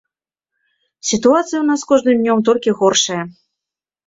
Сітуацыя 1.09 1.57
ў 1.61 1.65
нас 1.69 1.79
з 1.83 1.89
кожным 1.93 2.17
днём 2.25 2.37
толькі 2.49 2.75
горшае. 2.81 3.21